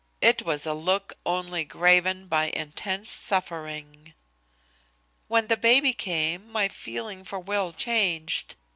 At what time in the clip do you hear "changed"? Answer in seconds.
7.71-8.55